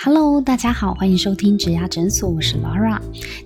[0.00, 3.00] Hello，大家好，欢迎收听植牙诊所，我是 Laura。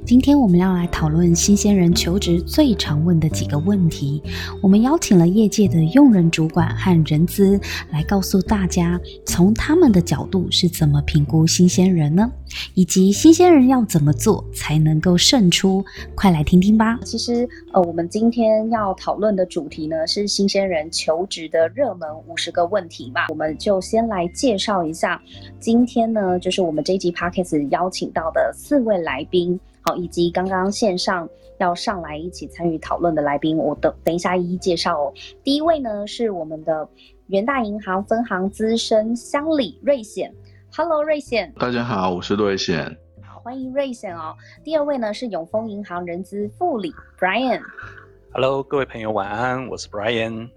[0.04, 4.22] 今天我们要来讨论新鲜人求职最常问的几个问题。
[4.62, 7.58] 我们邀请了业界的用人主管和人资
[7.90, 12.30] 来告诉大家，从他们的角度是怎么评估新鲜人呢？
[12.74, 15.82] 以及新鲜人要怎么做才能够胜出？
[16.14, 17.00] 快来听听吧。
[17.02, 23.22] 其实，呃，我们今天要讨论的主题呢是新鲜人求职的热门五十个问题嘛。
[23.30, 25.18] 我们就先来介绍一下，
[25.58, 26.38] 今天呢。
[26.42, 31.26] 就是我们这一集 podcast 邀请到的四位来宾，好，以及刚刚线上
[31.58, 35.14] 要上来一起参与讨论的来宾，我等等一下一一介绍哦。
[35.44, 36.86] 第一位呢是我们的
[37.28, 40.34] 元大银行分行资深乡里瑞显
[40.76, 42.84] ，Hello 瑞显，大家好，我是瑞显，
[43.22, 44.34] 好，欢迎瑞显哦。
[44.64, 50.48] 第二位呢是永丰银行人资副理 Brian，Hello 各位朋友晚安，我是 Brian。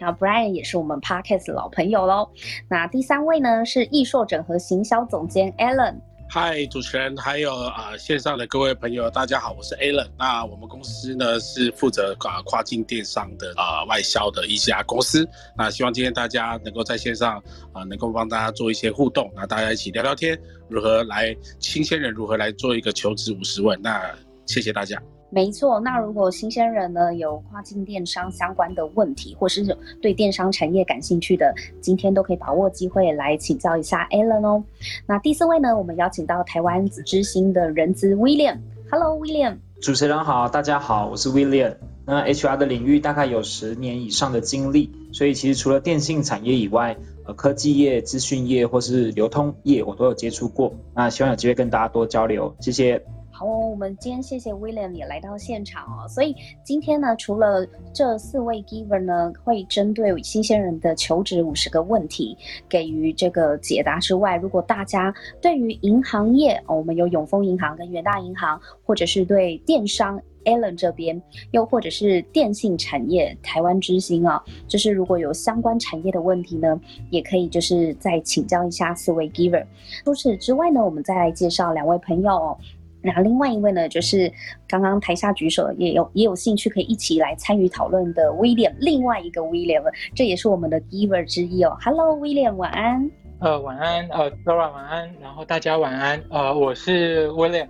[0.00, 2.28] 那 Brian 也是我们 Podcast 老朋友喽。
[2.68, 5.96] 那第三位呢是易硕整合行销总监 Alan。
[6.32, 10.08] 嗨，主持人，还有啊线上的各位朋友，大家好，我是 Alan。
[10.16, 15.28] 那我们公司呢是负责啊跨境电商的啊外销的一家公司。
[15.58, 23.76] 那希望今天大家能够在线上啊能够帮大家做一些互动，那大家一起聊聊天，如何来新鲜人如何来做一个求职五十问。
[23.82, 24.00] 那
[24.46, 25.02] 谢谢大家。
[25.32, 29.64] 没错，那如果新鲜人呢有跨境电商相关的问题，或是
[30.02, 34.64] 对电商产业感兴趣的，今天都可以把握机会来请教一下 Alan 哦。
[35.06, 38.58] 那第四位呢，我们邀请到台湾子之星的人资 William。
[38.90, 41.76] Hello William，主持人好，大家好，我是 William。
[42.04, 50.74] 那 HR 的领域大概有十年以上的经历，所以其实除了电信产业以外，呃，科技业、资讯业或是流通业，我都有接触过。
[50.92, 53.00] 那希望有机会跟大家多交流，谢谢。
[53.40, 56.06] 好，我们今天谢谢 William 也来到现场哦。
[56.06, 62.36] 所以今天呢，除了这四位 Giver 呢，会针对新鲜人的求职五十个问题
[62.68, 71.18] 给予这个解答之外，如果大家对于银行业，我们有永丰银行跟元大银行，或者是对电商 Allen 这边，
[71.52, 79.64] 又或者是电信产业台湾之星啊，就是如果有相关产业的问题呢，也可以就是再请教一下四位 Giver。
[80.04, 82.58] 除此之外呢，我们再来介绍两位朋友哦。
[83.02, 84.30] 那另外一位呢，就是
[84.68, 89.82] 刚刚台下举手也有也有兴趣可以一起来参与讨论的 William，另外一个 William，
[90.14, 91.76] 这也是我们的 Giver 之一哦。
[91.80, 93.10] Hello William，晚安。
[93.40, 94.06] 呃，晚安。
[94.08, 95.10] 呃，Dora 晚安。
[95.20, 96.22] 然后大家晚安。
[96.28, 97.68] 呃，我是 William。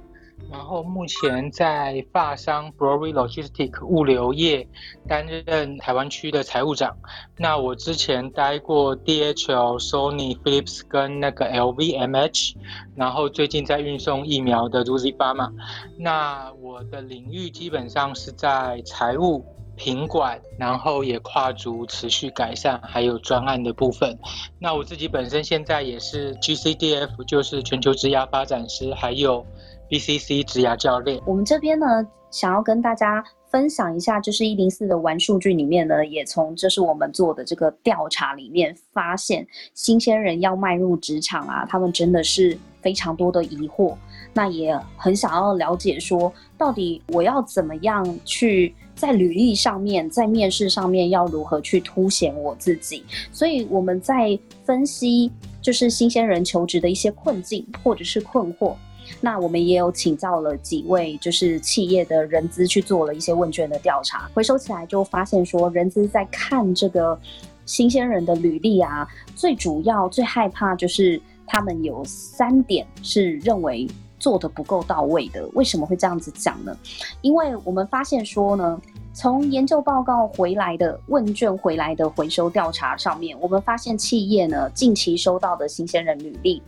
[0.51, 4.67] 然后目前在发商 Brory Logistic 物流业
[5.07, 6.97] 担任台湾区的财务长。
[7.37, 12.57] 那我之前待过 DHL、Sony、Philips 跟那个 LVMH，
[12.97, 15.53] 然后最近在运送疫苗的 r u z i Pharma。
[15.97, 19.45] 那我的领域基本上是在财务、
[19.77, 24.19] 品管，然后也跨足持续改善，还有专案的部分。
[24.59, 29.47] 那我自己本身现在也是 GCDF，就是全球质押发展师，还有。
[29.91, 43.97] BCC 职涯教练，我们这边呢，想要跟大家分享一下，就是一零四的玩数据里面呢，也从这是我们做的这个调查里面发现，新鲜人要迈入职场啊，他们真的是非常多的疑惑，
[44.33, 53.03] 那也很想要了解说，到底我要怎么样去在履历上面，在面试上面要如何去凸显我自己，
[53.33, 58.77] 所以我们在分析就是新鲜人求职的一些困境或者是困惑。
[59.21, 67.19] 那我们也有请教了几位，就是企业的人资去做了一些问卷的调查，回收起来就发现说，人资在看这个
[67.67, 73.89] 新鲜人的履历啊，最主要最害怕就是他们有三点是认为
[74.19, 75.49] 做的不够到位的。
[75.55, 76.77] 为什么会这样子讲呢？
[77.23, 78.81] 因为我们发现说呢，
[79.13, 86.63] 从研究报告回来的问卷回来的回收调查上面，我们发现企业呢近期收到的新鲜人履历。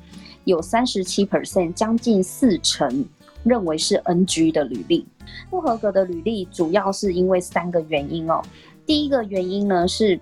[0.44, 3.04] 有三十七 percent，将近四成
[3.44, 5.06] 认为是 NG 的履历。
[5.48, 8.42] 不合格的履历主要是因为三个原因哦。
[8.84, 10.18] 第一个原因呢是，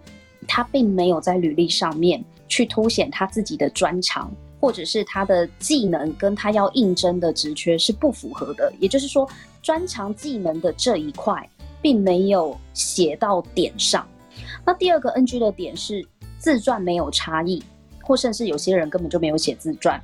[0.47, 8.73] 他并没有在履历上面去凸显他自己的专长，或者是他的技能跟他要应征的职缺是不符合的。
[8.79, 9.29] 也就是说，
[9.63, 11.49] 专长技能的这一块
[11.81, 14.07] 并没有写到点上。
[14.65, 16.07] 那第二个 NG 的点是
[16.39, 17.63] 自传没有差异，
[18.03, 20.01] 或甚至有些人根本就没有写自传。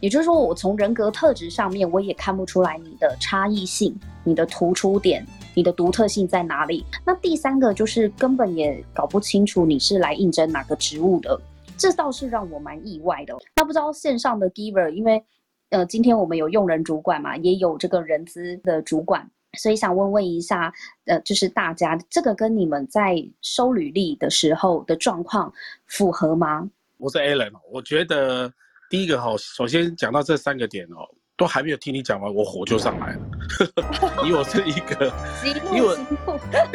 [0.00, 3.94] 也就是说，我从人格特质上面，我也看不出来你的差异性、
[4.24, 5.24] 你的突出点、
[5.54, 6.84] 你的独特性在哪里。
[7.04, 11.38] 那第三个就是根本也搞不清楚你是来应征哪个职务的，
[11.76, 13.36] 这倒是让我蛮意外的。
[13.54, 15.22] 那不知道线上的 Giver，因为
[15.68, 20.72] 呃，今天我们有用人主管嘛，也有这个人资的主管，所以想问问一下，
[21.04, 25.52] 呃，就是大家这个跟你们在收履历的时候的状况
[25.86, 26.66] 符合吗？
[26.96, 28.50] 我是 Alan，我觉得。
[28.90, 31.06] 第一个哈，首先讲到这三个点哦，
[31.36, 34.26] 都还没有听你讲完，我火就上来了。
[34.26, 35.12] 以我是一个，
[35.72, 35.96] 因为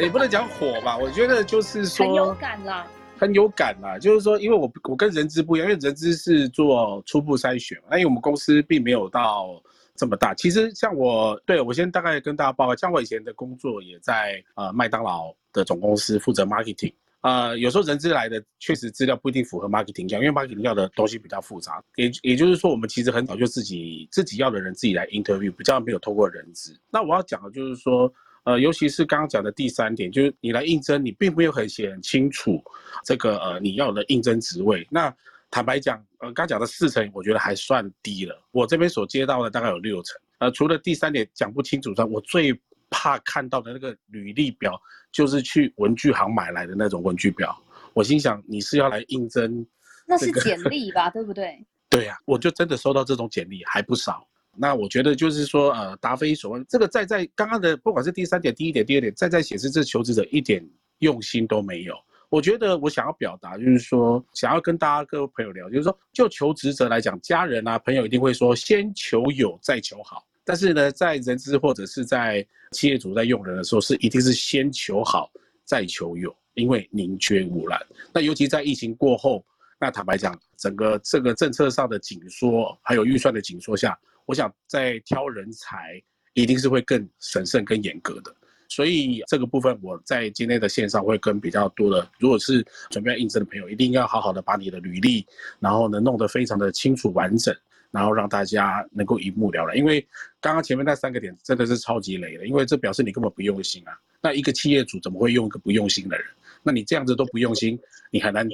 [0.00, 2.86] 也不能讲火吧，我觉得就是说很有感啦，
[3.18, 3.98] 很有感啦。
[3.98, 9.62] 就是说，因为我我跟人资不一样，因为人资是做初步筛选，那因为我们公司并没有到
[9.94, 10.32] 这么大。
[10.32, 16.94] 其实像我，对我先大概跟大家报告，像我以前的工作也在呃麦当劳的总公司负责 marketing。
[17.26, 21.82] 呃，有时候人资来的确实资料不一定符合 marketing 要，因为 marketing 要的东西比较复杂。
[21.96, 26.78] 也也就是说，我们其实很早就自己自己要的人自己来 interview，比较没有透过人资。
[26.88, 28.12] 那我要讲的就是说，
[28.44, 32.62] 呃，尤其是刚刚讲的第三点，就是你来应征，你并没有很写很清楚
[33.04, 34.86] 这个呃你要的应征职位。
[34.88, 35.12] 那
[35.50, 38.40] 坦白讲，呃，刚讲的四成，我觉得还算低了。
[38.52, 40.16] 我这边所接到的大概有六成。
[40.38, 42.56] 呃，除了第三点讲不清楚之外，我最
[42.90, 44.80] 怕看到的那个履历表，
[45.12, 47.56] 就是去文具行买来的那种文具表。
[47.94, 49.66] 我心想，你是要来应征？
[50.06, 51.64] 那是简历吧， 对不对？
[51.88, 54.26] 对呀，我就真的收到这种简历还不少。
[54.58, 56.64] 那我觉得就是说，呃，答非所问。
[56.68, 60.66] 这个在在刚刚的，不管是第三点、第一点、第二点，在在显示这求职者一点
[60.98, 61.94] 用心都没有。
[62.28, 70.26] 我觉得我想要表达就是说，想要跟大家各位朋友聊，就是说，就求职者来讲，家人啊、朋友一定会说，先求有，再求好。
[70.46, 75.28] 但是呢，在人资或者是在企业主在用人的时候，是一定是先求好
[75.64, 77.84] 再求有，因为宁缺毋滥。
[78.14, 79.44] 那尤其在疫情过后，
[79.80, 86.00] 那坦白讲，整个这个政策上的紧缩，还有预算的紧缩下，我想在挑人才
[86.34, 88.32] 一定是会更审慎、更严格的。
[88.68, 95.26] 所以这个部分，我在今天的线上会跟比较多的，如果是准备要应征的朋友，一定要好好的把你的履历，
[95.58, 97.54] 然后呢弄得非常的清楚完整。
[97.96, 100.06] 然后让大家能够一目了然，因为
[100.38, 103.98] 刚刚前面那三个点真的是超级雷的，因为这表示你根本不用心啊。
[104.20, 106.26] 那一个企业主怎么会用一个不用心的人？
[106.62, 107.78] 那你这样子都不用心，
[108.10, 108.46] 你很难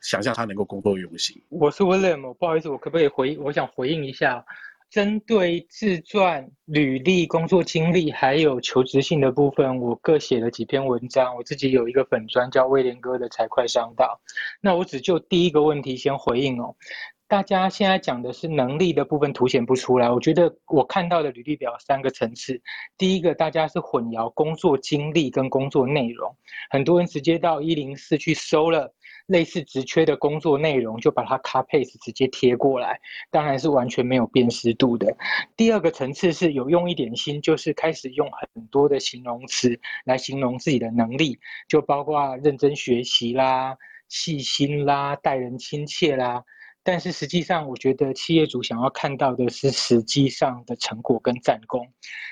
[0.00, 1.40] 想象他能够工作用心。
[1.48, 3.38] 我是 William，不好意思，我可不可以回？
[3.38, 4.44] 我想回应一下，
[4.90, 11.36] 针对自传、履历、工作经历还有求职信的部分，我各写了几篇文章。
[11.36, 14.20] 我自己有一个粉专叫威廉哥的财会商道。
[14.60, 16.74] 那我只就第一个问题先回应哦。
[17.28, 22.58] 大家现在讲的是能力的部分凸显不出来，我觉得我看到的履历表三个层次，
[22.96, 26.34] 第一个大家是混淆工作经历跟工作内容，
[26.70, 28.94] 很多人直接到一零四去搜了
[29.26, 32.98] 类似职缺的工作内容，就把它 ca pace 直接贴过来，
[33.30, 35.14] 当然是完全没有辨识度的。
[35.54, 41.38] 第二个层次是有用一点心，就是开始用很多的形容词来形容自己的能力，
[41.68, 43.76] 就包括认真学习啦、
[44.08, 46.42] 细心啦、待人亲切啦。
[46.84, 51.86] 但是实际上，我觉得企业主想要看到的是实际上的成果跟战功，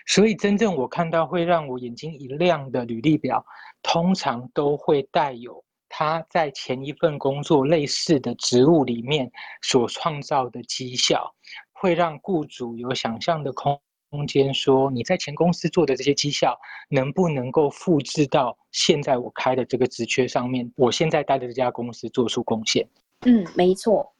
[0.07, 3.45] 所以真正我看到会让我眼睛一亮的履历表，
[3.83, 11.35] 通常都会带有他在前一份工作类似的职务里面所创造的绩效，
[11.73, 13.79] 会让雇主有想象的空
[14.09, 16.59] 空间，说你在前公司做的这些绩效
[16.89, 22.89] 能不能够复制到现在我开的这个职缺上面，我现在待的这家公司做出贡献。
[23.27, 24.15] 嗯，没错。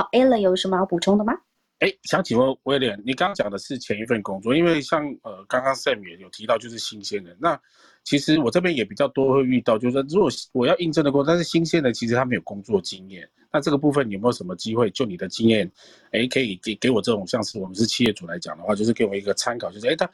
[0.00, 1.34] 好，Allen 有什么要补充的吗？
[1.80, 7.36] 哎，想请问威廉，你刚刚讲的是前一份工作，因为像呃，刚刚 Sam 也有提到，就是新鲜人。
[7.38, 7.60] 那
[8.02, 14.88] 其实我这边也比较多会遇到，就是说，如果我要应征的工作，但是新鲜人其实他没有工作经验，那这个部分有没有什么机会？
[14.88, 15.70] 就你的经验，
[16.12, 20.10] 哎，可以给给我这种像是我们是企业主来讲的话，就是给我一个参考，就是哎，他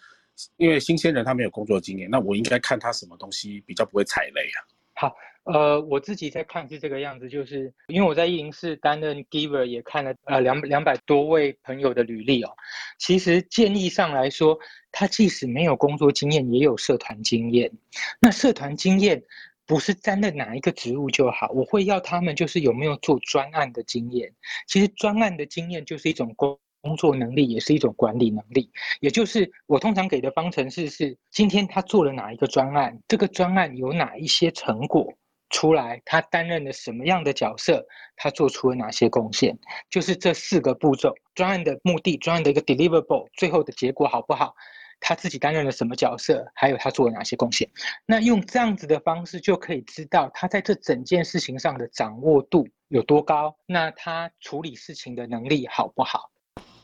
[0.56, 4.58] 因为新鲜人他没有工作经验，那我应该看他什么东西比较不会踩雷啊？
[4.94, 5.16] 好。
[5.46, 12.50] 呃，我自己在看是这个样子，就是因为我在一零四担任 giver，也看了呃两两百多位朋友的履历哦。
[12.98, 14.58] 其实建议上来说，
[14.90, 17.72] 他即使没有工作经验，也有社团经验。
[18.20, 19.22] 那社团经验
[19.66, 24.32] 不是担任哪一个职务就好，我会要他们就是有没有做专案的经验。
[24.66, 26.58] 其实专案的经验就是一种工。
[26.82, 35.12] 工作能力也是一种管理能力，也就是我通常给的方程式是：今天他做了哪一个专案，这个专案有哪一些成果。
[35.50, 37.86] 出来，他担任了什么样的角色？
[38.16, 39.56] 他做出了哪些贡献？
[39.88, 44.54] 就是这四个步骤：专案的目的、专案的一个 deliverable，最后的结果好不好？
[44.98, 46.44] 他自己担任了什么角色？
[46.54, 47.68] 还有他做了哪些贡献？
[48.06, 53.56] 那用这样子的方式，就可以知道他在这整件事情上的掌握度有多高。
[53.66, 56.30] 那他处理事情的能力好不好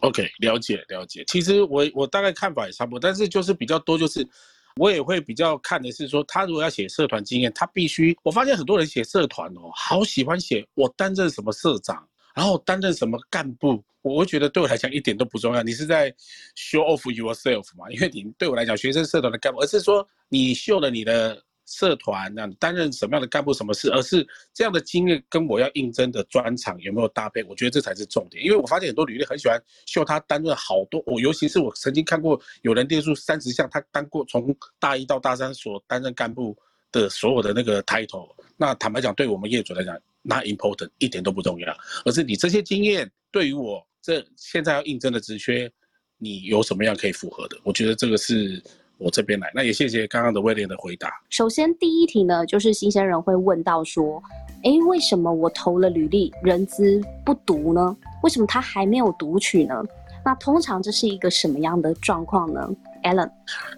[0.00, 1.25] ？OK，了解了解。
[1.26, 4.28] 其实我我大概看法也差不多，但是就是比较多就是。
[4.76, 8.17] 我也会比较看的是说，他如果要写社团经验，他必须。
[8.23, 13.83] 我发现很多人写社团哦，好喜欢写我担任什么社长，然后担任什么干部。
[14.02, 15.62] 我会觉得对我来讲一点都不重要。
[15.62, 16.11] 你是在
[16.57, 17.88] show off yourself 嘛？
[17.91, 27.42] 因为你对我来讲，学生社团的干部，而是说你秀了你的社团那担任什么样的干部什么事，而是这样的经验跟我要应征的专长有没有搭配？
[27.45, 28.45] 我觉得这才是重点。
[28.45, 36.57] 因为我发现很多履历很喜欢秀他担任好多，我尤其是我曾经看过有人列出三十项，他当过从大一到大三所担任干部
[36.90, 38.28] 的所有的那个 title。
[38.57, 45.71] 那坦白讲，对我们业主来讲，not important 一点都不重要，而是你这些经验对于我这现在要应征的职缺，
[46.19, 47.57] 你有什么样可以符合的？
[47.62, 48.62] 我觉得这个是。
[49.02, 51.11] 我这边来，那也谢谢刚刚的威廉的回答。
[51.28, 54.23] 首先，第一题呢，就是新鲜人会问到说，
[54.62, 57.97] 哎，为什么我投了履历，人资不读呢？
[58.23, 59.85] 为什么他还没有读取呢？
[60.25, 62.71] 那通常这是一个什么样的状况呢
[63.02, 63.30] ？Alan，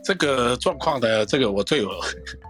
[0.05, 1.91] 这个状况的这个我最有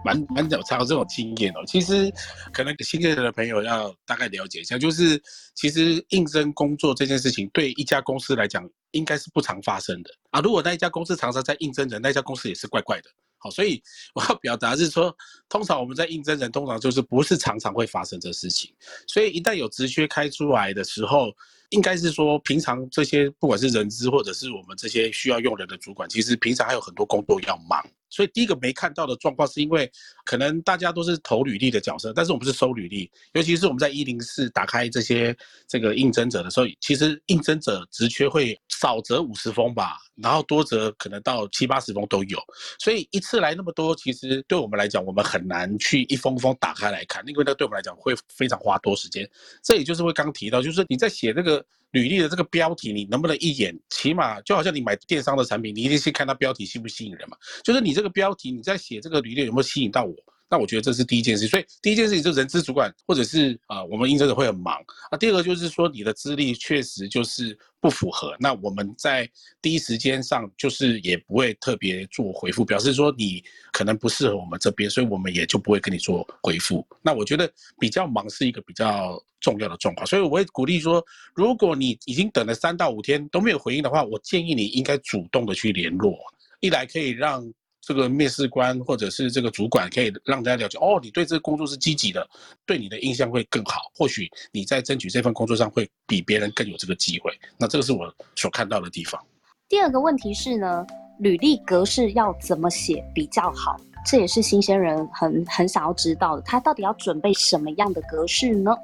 [0.03, 1.63] 蛮 蛮有常有这种经验哦。
[1.67, 2.11] 其实
[2.53, 5.21] 可能新进的朋友要大概了解一下，就是
[5.55, 10.41] 其实应征工作这件事情对一家公司来讲应该是不常发生的啊。
[10.41, 13.09] 如果那一家公司常常在应征人，那家公司也是怪怪的。
[13.37, 13.81] 好，所以
[14.15, 15.15] 我要表达是说，
[15.49, 18.73] 通常我们在应征人，通常就是不是常常会发生这事情。
[19.07, 21.27] 所以一旦有职缺开出来的时候，
[21.69, 27.83] 应该是说，平常这些不管是人资或者是我们这些需要用人的主管，其实平常还有很多工作要忙。
[28.07, 29.91] 所以第一个没看到的状况，是因为
[30.23, 35.35] 可能大家都是投履历的角色，但是我们是收履历，尤其是我们在一零四打开这些
[35.67, 42.39] 这个应征者的时候，其实应征者职缺会少则五十封吧，然后多则可能到七八十封都有。
[42.79, 49.29] 所以一次来那么多，其实对我们来讲，我们很难去一封封打开来看，因为那对我们来讲会非常花多时间。
[49.63, 51.65] 这也就是会刚提到，就是你在写这个。
[51.91, 57.37] 履历的这个标题，你能不能一眼，起码就好像你买电商的产品，你一定先看它标题吸不吸引人嘛？
[57.63, 60.13] 就是你这个标题，你在写这个履历有没有吸引到我？
[60.49, 64.75] 那我觉得这是第一件事，所以第一件事情就是人资主管或者是啊，我们应征者会很忙
[65.09, 65.17] 啊。
[65.17, 69.27] 第二个就是说你的资历确实就是不符合，那我们在
[69.61, 76.85] 第一时间上就是也不会特别做回复，表示说你可能不适合我们这边，所以我们也就不会跟你做回复。
[77.01, 86.15] 那我觉得比较忙是一个比较重要的状况，所以我会鼓励说，如果你已经等了三到五天都没有回应的话，我建议你应该主动的去联络，
[86.59, 87.51] 一来可以让。
[87.85, 92.27] 这个面试官或者是这个主管可以让大家了解哦，你对这个工作是积极的，
[92.65, 93.81] 对你的印象会更好。
[93.93, 97.31] 或许你在争取这份工作上会比别人更有这个机会。
[97.59, 99.23] 那这个是我所看到的地方。
[99.69, 100.83] 第二个问题是呢，
[101.19, 103.79] 履历格式要怎么写比较好？
[104.03, 106.41] 这也是新鲜人很很想要知道的。
[106.41, 108.75] 他到底要准备什么样的格式呢？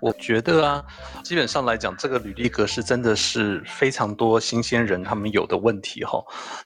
[0.00, 0.84] 我觉得啊，
[1.22, 6.20] 基本上来讲，这个履历格式真的是非常多新鲜人他们有的问题哈。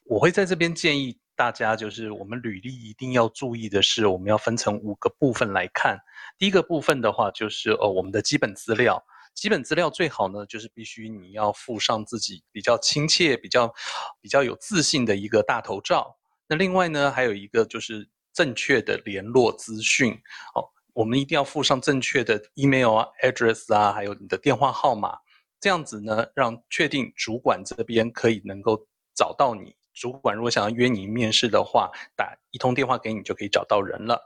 [0.04, 1.14] 我会在这边建议。
[1.37, 5.99] 大家就是我们履历一定要注意的是，我们要分成五个部分来看。
[6.38, 9.05] 第一个部分的话，就是呃我们的基本资料。
[9.35, 13.71] 基本资料最好呢，就是必须你要附上自己比较亲切、比较
[14.19, 16.16] 比较有自信的一个大头照。
[16.49, 20.14] 那另外呢，还有一个就是正确的联络资讯。
[20.55, 20.64] 哦，
[20.95, 25.19] 我们一定要附上正确的 email 啊、address 啊，还有你的电话号码。
[25.61, 29.75] 这样子呢，让确定主管这边可以能够找到你。
[29.97, 34.21] 主管如果想要约你面试的话，打一通电话给你就可以找到人了。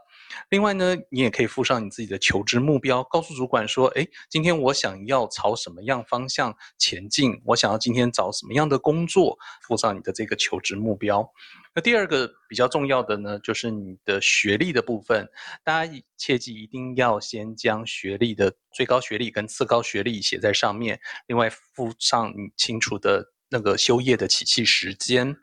[0.49, 7.41] 另外呢，你也可以附上你自己的求职目标，告诉主管说：“哎，今天我想要朝什么样方向前进？
[7.45, 9.37] 我想要今天找什么样的工作？”
[9.67, 11.29] 附上你的这个求职目标。
[11.75, 15.29] 那第二个比较重要的呢，就是你的学历的部分。
[15.65, 25.37] 大家切记一定要先将学历的最高学历跟次高学历写在上面，另外附上你清楚的那个休业的起讫时间。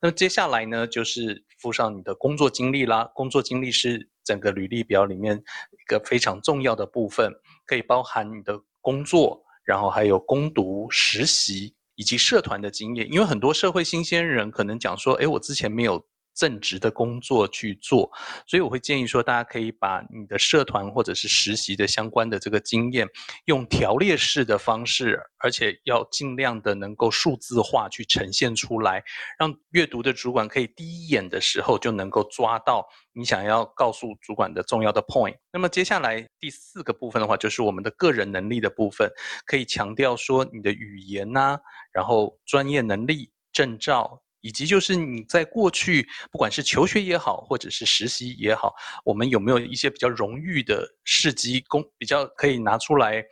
[0.00, 3.10] 那接下来呢，就是附上你的工作经历啦。
[3.14, 7.32] 工作经历是整个履历表里面一个非常重要的部分，
[7.66, 13.06] 可以包含你的工作，然后还有攻读、实习以及社团的经验。
[13.12, 16.06] 因为很多社会新鲜人可能讲说，哎，我之前没有。
[16.40, 18.10] 正职的工作去做，
[18.46, 23.06] 所以我会建议说，大家可以把你的社团或者是实习的相关的这个经验，
[23.44, 29.04] 用条列式的方式，而且要尽量的能够数字化去呈现出来，
[29.38, 35.36] 让阅读的主管可以第一眼的时候就能够抓到你想要告诉主管的重要的 point。
[35.52, 39.10] 那么接下来第四个部分的话，就是我们的个人能力的部分，
[39.44, 41.58] 可以强调说你的语言呐，
[41.92, 44.22] 然后专业能力、证照。
[44.40, 53.24] 以及就是你在过去，不管是求学也好，或者是实习也好，我们有没有一些比较荣誉的事迹，公比较可以拿出来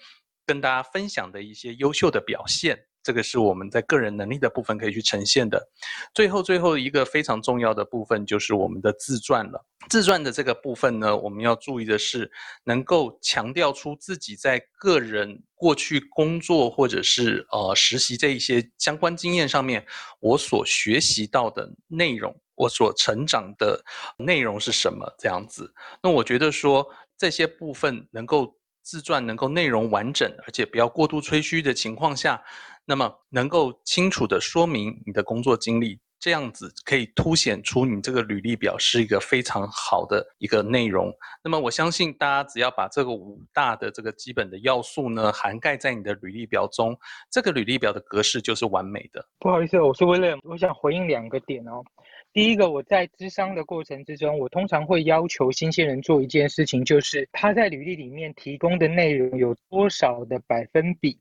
[0.47, 2.88] 跟大家分享的一些优秀的表现？
[3.09, 5.67] 这个是我们在个人能力的部分可以去呈现的。
[6.13, 9.65] 最后，最后一个非常重要的部分就是我们的自传了。
[9.89, 12.31] 自传的这个部分呢，我们要注意的是，
[12.65, 19.83] 能够强调出自己在个人过去工作或者是呃实习这一些相关经验上面，
[20.21, 23.83] 我所学习到的内容，我所成长的
[24.19, 25.73] 内容是什么这样子。
[26.03, 26.87] 那我觉得说
[27.17, 32.43] 这些部分能够自传能够内容完整，而且不要过度吹嘘的情况下，
[32.89, 36.01] 那么能够清楚的说明你的工作经历。
[36.21, 41.15] 这样子可以凸显出你这个履历表是一个非常好的一个内容。
[41.45, 46.99] 那么我相信大家只要把这个五大的这个基本的要素呢涵盖在你的履历表中，
[47.31, 49.25] 这个履历表的格式就是完美的。
[49.39, 51.85] 不好意思，我是威廉，我想回应两个点哦。
[52.33, 61.17] 第一个，我在咨商的过程之中，我通常会要求新鲜人做一件事情，就是他在履历里面提供的内容有多少的百分比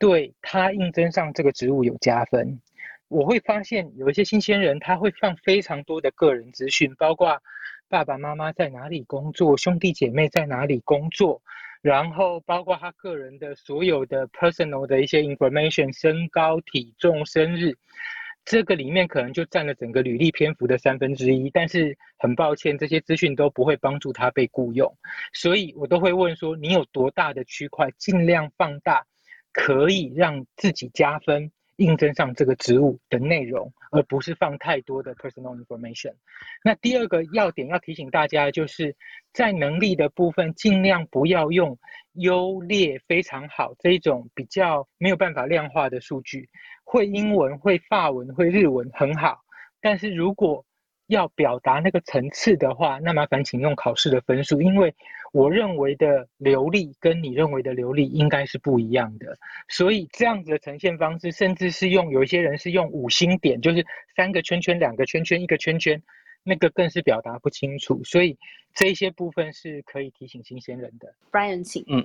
[0.00, 2.60] 对他应征上这个职务有加分。
[3.06, 7.40] 我会发现有一些新鲜人，他会放非常多的个人资讯，包括
[7.88, 11.42] 爸爸妈妈在哪里工作，兄弟姐妹在哪里工作，
[11.82, 17.76] 然后包括他个人的所有的 personal 的一些 information，身高、体重、生日，
[18.44, 21.50] 这个里面可能就占了整个履历篇幅的三分之一。
[21.50, 24.96] 但是很抱歉，这些资讯都不会帮助他被雇佣，
[25.34, 29.04] 所以我都会问说，你有多大的区块，尽量放大，
[29.52, 31.50] 可以让自己加分。
[31.76, 36.12] 应征上这个职务的内容，而不是放太多的 personal information。
[36.62, 38.94] 那第二个要点要提醒大家，就是
[39.32, 41.78] 在能力的部分，尽量不要用
[42.12, 46.50] 优劣非常好这一种比较没有办法量化的数据。
[46.84, 49.40] 会英文、会法文、会日文很好，
[49.80, 50.62] 但是如果
[51.06, 54.94] 要表达那个层次的话，那麻烦请用考试的分数，因为
[55.32, 59.36] 我认为的流利跟你认为的流利应该是不一样的，
[59.68, 63.84] 所以这样子的呈现方式，甚至是用有一些人是用五星点，就是
[64.16, 66.02] 三个圈圈、两个圈圈、一个圈圈。
[66.42, 68.34] 那个更是表达不清楚，所以
[68.74, 71.14] 这一些部分是可以提醒新鲜人的。
[71.30, 71.84] Brian，请。
[71.86, 72.02] 嗯，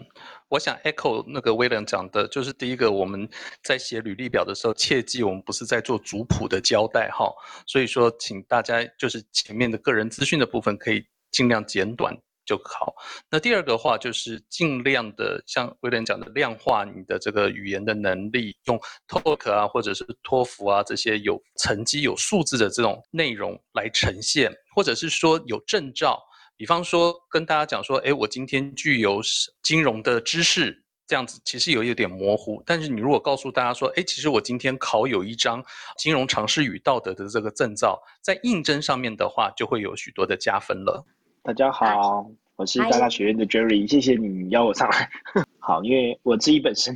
[0.49, 3.29] 我想 echo 那个威廉讲的，就是第一个，我们
[3.63, 7.33] 在写履历表的时候，切记我们不是在做族谱的交代哈，
[7.65, 12.13] 所以说，请大家就是前面的个人资讯的部分，可以尽量简短。
[12.45, 12.93] 就好。
[13.29, 26.21] 那第二个话就是尽量的像威廉讲的量化你的这个语言的能力，用 Talk 啊或者是托福啊这些有成绩有数字的这种内容来呈现，或者是说有证照，
[26.55, 29.21] 比方说跟大家讲说，哎，我今天具有
[29.63, 32.61] 金融的知识，这样子其实有有点模糊。
[32.65, 35.63] 但是你如果告诉大家说，哎，其实我今天考有一张
[35.97, 41.05] 金融常识与道德的这个证照，在应征上面的话，就会有许多的加分了。
[41.45, 45.07] 大家好，我是大大学院的 Jerry，谢谢你邀我上来。
[45.59, 46.95] 好，因为我自己本身，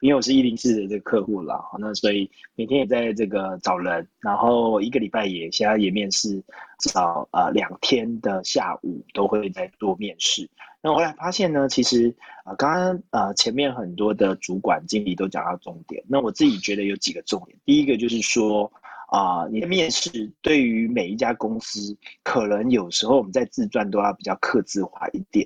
[0.00, 6.42] 因为我是一零四的这个客户啦，那所以每天也在这个找人，然后一个礼拜也现在也面试，
[6.78, 10.48] 至少呃两天的下午都会在做面试。
[10.80, 18.72] 那后来发现呢，其实啊刚刚呃前面很多的主管经理都讲到重点，那我自己觉得有几个重点，第一个就是说。
[19.10, 25.44] 啊，你的面试对于每一家公司，可能有时候我们在自传都要比较克制化一点，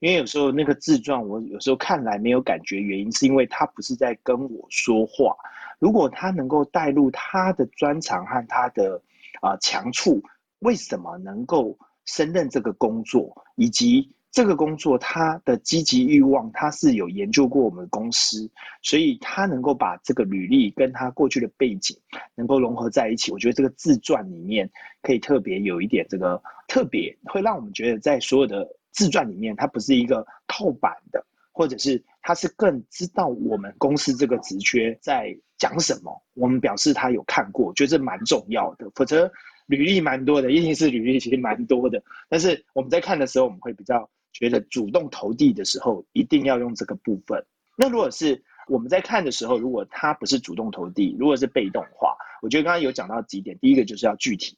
[0.00, 5.36] 因为有时候那个自传我有时候看来没有感觉，原因是因为他不是在跟我说话。
[5.78, 9.00] 如果他能够带入他的专长和他的
[9.40, 10.20] 啊强处，
[10.58, 14.12] 为什么能够胜任这个工作，以及。
[14.36, 18.46] 这个工作他的积极欲望，他是有研究过我们公司，
[18.82, 21.96] 所以他能够把这个履历跟他过去的背景
[22.34, 23.32] 能够融合在一起。
[23.32, 24.70] 我觉得这个自传里面
[25.00, 36.12] 可以特别有一点这个特别，会让我们觉得在所有的自传里面，它不是一个套版的，或者是他是更知道我们公司这个职缺在讲什么。
[36.34, 38.86] 我们表示他有看过，觉得这蛮重要的。
[38.94, 39.32] 否则
[39.64, 44.06] 履历蛮多的，一定是履历其实蛮多的，但是我们在看的时候，我们会比较。
[44.38, 47.42] 觉得主动投递的时候一定要用这个部分。
[47.76, 53.56] 那如果是我们在看的时候，如果他不是主动投递，如果是被动化，我觉得刚刚有讲到几点。
[53.60, 54.56] 第一个就是要具体，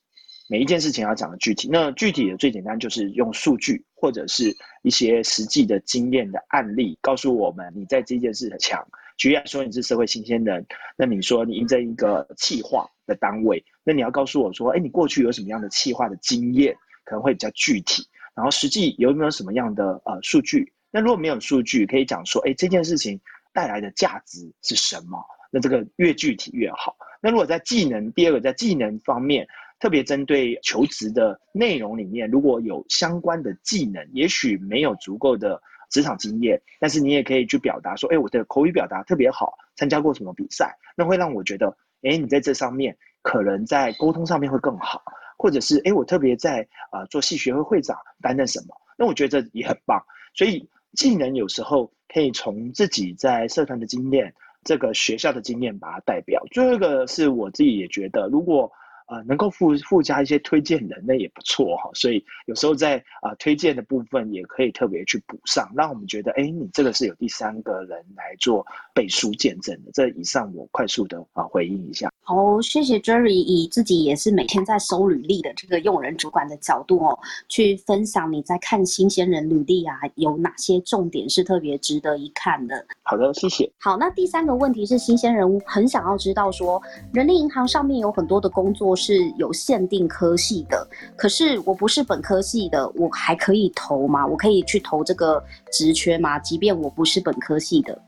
[0.49, 1.69] 每一件事情要讲的具体。
[1.71, 8.85] 那具体的最简单就是用数据或者是一些实际的经验的案例，告诉我们你在这件事的强。
[9.17, 10.65] 举例来说，你是社会新鲜人，
[10.97, 16.73] 那你说你应征一个企划的单位，那你要告诉我说，哎，你过去有什么样的企划的经验，
[17.05, 18.05] 可能会比较具体。
[18.39, 20.73] 然后实际有没有什么样的呃数据？
[20.93, 23.21] 那如果没有数据，可以讲说，哎，这件事情
[23.53, 25.19] 带来的价值是什么？
[25.51, 26.97] 那这个越具体越好。
[27.21, 29.45] 那如果在技能，第二个在技能方面，
[29.81, 45.03] 特别针对求职的内容里面，如果有相关的技能，也许没有足够的职场经验，但是你也可以去表达说，哎，我的口语表达特别好，参加过什么比赛，那会让我觉得，哎，你在这上面可能在沟通上面会更好。
[45.39, 48.75] 或者是哎，我特别在啊做系学会会长担任什么？
[48.99, 49.99] 那我觉得也很棒。
[50.35, 56.43] 所以技能有时候可以从自己在社团的经验、这个学校的经验把它代表。
[56.51, 58.71] 最后一个是我自己也觉得，如果
[59.09, 61.91] 呃能够附附加一些推荐人，那也不错哈。
[61.95, 69.91] 所以有时候在啊推荐的部分也可以特别去补上，让我们觉得哎，你这个是有第三个人来做背书见证的。
[69.93, 72.11] 这以上我快速的啊回应一下。
[72.23, 77.19] 好，谢谢 Jerry 以自己也是每天在收履历的这个用人主管的角度哦，
[77.49, 82.87] 去分享你在看新鲜人履历啊，有哪些重点是特别值得一看的。
[83.03, 83.71] 好的，谢谢。
[83.79, 86.81] 好，那第三个问题是新鲜人很想要知道说，
[87.15, 94.27] 人力银行上面有很多的工作是有限定科系的，可是我不是本科系的，我还可以投吗？
[94.27, 96.39] 我可以去投这个职缺吗？
[96.41, 97.99] 即便我不是本科系的。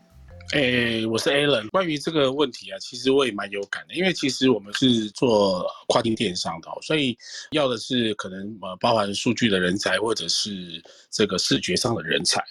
[0.53, 1.69] 诶，我是 Alan。
[1.69, 7.17] 关于这个问题啊，其实我也蛮有感的，因为其实我们是做跨境电商的，所以
[7.53, 12.43] 要的是可能呃包含数据的人才，或者是这个视觉上的人才。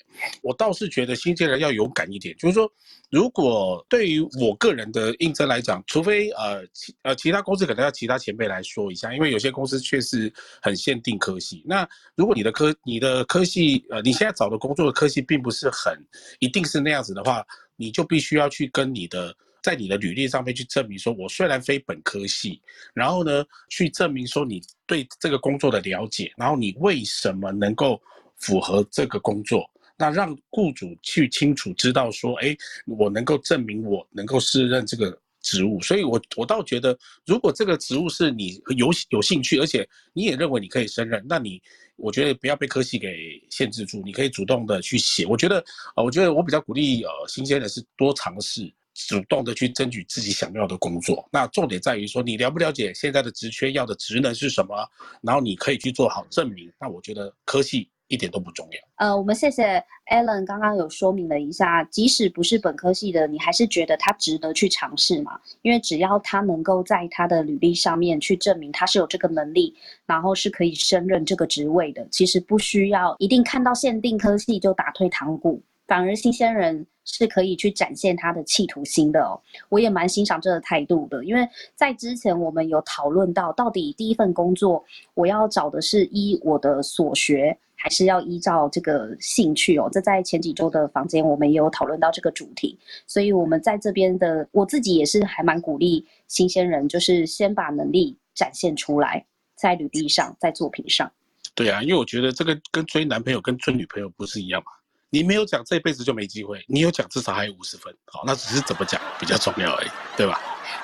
[0.41, 2.71] 我倒是觉得新鲜人要勇敢一点，就是说，
[3.09, 10.31] 如果对于我个人的应征来讲，除非呃其呃其他公司可能要其他前辈来说一下，因为有些公司确实
[10.61, 11.61] 很限定科系。
[11.65, 11.85] 那
[12.15, 15.93] 如果你的科你的科系呃你现在找的工作的科系并不是很
[16.39, 17.45] 一定是那样子的话。
[17.79, 22.61] 你就必须要去跟你的，在你的履历上面去证明说，我虽然非本科系，
[22.93, 27.99] 然后呢，去证明说你对这个工作的了解，然后你为什么能够
[28.37, 35.17] 符合这个工作，那让雇主去清楚知道说，哎，我能够证明我能够胜任这个。
[35.41, 41.61] 职务，所以我我倒觉得，如果这个职务是你有有兴趣，而且你也认为你可以胜任，那你
[41.99, 45.25] 我觉得不要被科技给限制住，你可以主动的去写。
[45.25, 45.59] 我觉得
[45.95, 48.71] 啊，我觉得我比较鼓励呃新鲜的是多尝试，
[49.07, 51.27] 主动的去争取自己想要的工作。
[51.31, 54.87] 那重点在于说，你了不了解现在的职缺要的职能是什么，
[55.21, 56.71] 然后你可以去做好证明。
[56.79, 57.89] 那我觉得科技。
[58.09, 58.79] 一点都不重要。
[58.97, 65.39] 呃，我们谢谢 Alan 刚刚有说明了一下，即使不是本科系的，你还是觉得他值得去尝试嘛？
[65.61, 69.73] 因为只要他能够在他的履历上面去证明他是有这个能力，
[70.05, 79.41] 然后是可以胜任这个职位的，其实不需要一定看到限定科系就打退堂鼓，反而新鲜人是可以去展现他的企图心的哦。
[79.67, 87.57] 我也蛮欣赏这个态度的，因为在之前我们有讨论到，到底第一份工作我要找的是依我的所学。
[87.81, 89.89] 还是要依照这个兴趣哦。
[89.89, 92.77] 这在前几周的房间，我们也有讨论到这个主题。
[93.07, 99.25] 所以，我们在这边的我自己也是还蛮鼓励新鲜人，就是先把能力展现出来，
[99.55, 101.09] 在履历上，在作品上。
[101.55, 104.73] 对啊，因为我觉得这个跟追男朋友、跟追女朋友不是一样嘛。
[105.11, 107.91] 你没有讲，这辈子就没机会；你有讲，至少还有五十分。
[108.05, 110.39] 好，那只是怎么讲比较重要而已，对吧？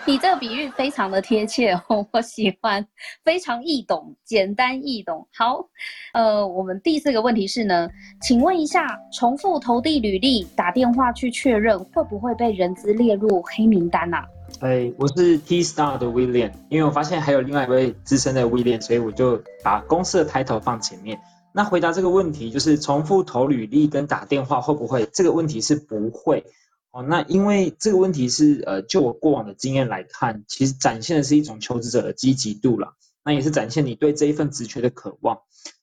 [0.07, 2.83] 你这个比喻非常的贴切哦， 我喜欢，
[3.23, 5.27] 非常易懂，简单易懂。
[5.31, 5.67] 好，
[6.13, 7.87] 呃，我们第四个问题是呢，
[8.19, 14.25] 请问一下，重复投递履历，打电话去确认，会不会被人资列入黑名单呐？
[14.61, 21.19] 哎，我是 T Star 的 William，因为我发现还有另外一位资深的 William，所以我就把公司的抬头放前面。
[21.55, 25.05] 那回答这个问题，就是重复投履历跟打电话会不会？
[25.13, 26.43] 这个问题是不会。
[26.91, 35.39] 哦，那因为这个问题是，呃，就我过往的经验来看，其实展现的是一种求职者的积极度了，那也是展现你对这一份职缺的渴望。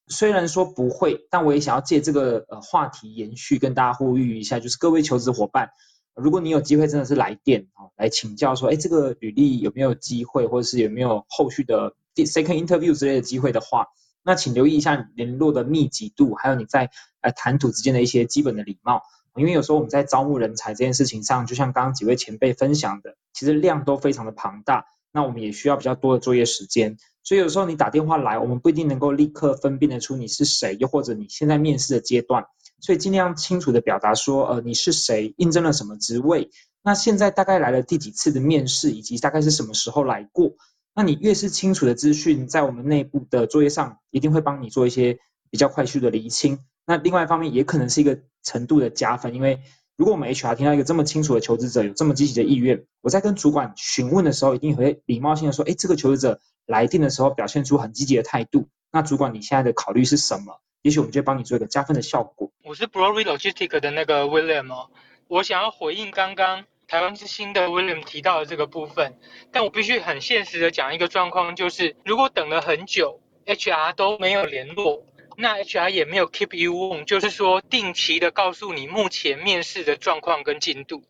[0.08, 5.70] 虽然说不会，但我也想要借这个呃话题延续，跟大家呼吁一下，就是各位求职伙伴，
[6.14, 13.86] 如果你有机会真的是来电哦，来请教说，哎，这个履历有没有机会，或者是有没有后续的 second interview 之类的机会的话，
[14.24, 19.02] 那请留意一下联络的密集度，还有你在呃谈吐之间的一些基本的礼貌。
[19.34, 26.96] 因为有时候我们在招募人才这件事情上，就像刚刚几位前辈分享的，其实量都非常的庞大，那我们也需要比较多的作业时间。
[27.24, 32.44] 所以有时候你打电话来，我们不一定能够立刻分辨得出你是谁，又或者你现在面试的阶段。
[32.80, 36.50] 所以尽量清楚的表达说，呃，你是谁，应征了什么职位，
[36.82, 40.50] 那现在大概来了第几次的面试，以及大概是什么时候来过。
[40.94, 45.18] 那你越是清楚的资讯，在我们内部的作业上，一定会帮你做一些
[45.50, 46.58] 比较快速的厘清。
[46.86, 49.60] 那另外一方面也可能是一个程度的加分，因为
[49.96, 60.60] 如果我们 HR 听到一个这么清楚的求职者有这么积极的意愿，我在跟主管询问的时候，一定会礼貌性的说，哎，这个求职者来电的时候表现出很积极的态度，那主管你现在的考虑是什么？
[60.82, 62.50] 也许我们就帮你做一个加分的效果。
[62.64, 64.90] 我是 BroadlyLogistic 的那个 William 哦，
[65.28, 69.18] 我想要回应刚刚台湾之星的 William 提到的这个部分，
[69.50, 75.02] 但我必须很现实的讲一个状况，就是如果等了很久，HR 都没有联络。
[75.38, 81.02] 那 HR 也没有 keep you warm，就是说定期的告诉你目前面试的状况跟进度。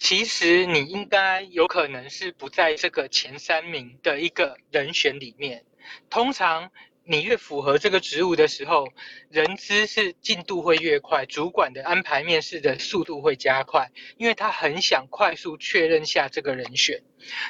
[0.00, 5.62] 其实你应该有可能是不在这个前三名的一个人选里面。
[6.08, 6.72] 通常
[7.10, 8.86] 你越符合这个职务的时候，
[9.30, 17.02] 人资是进度会越快，主管的安排面试的速度会加快，因为他很想快速确认下这个人选。